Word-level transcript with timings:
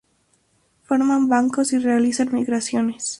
Forman 0.81 1.27
bancos 1.29 1.73
y 1.73 1.77
realizan 1.77 2.33
migraciones. 2.33 3.09